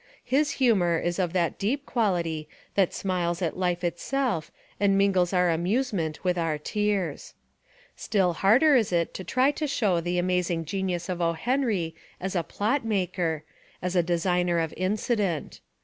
[0.25, 5.51] His humour is of that deep quality that smiles at life itself and mingles our
[5.51, 7.35] amusement with our tears.
[7.95, 11.33] Still harder is it to try to shew the amazing genius of O.
[11.33, 13.43] Henry as a "plot maker,"
[13.79, 15.59] as a designer of incident.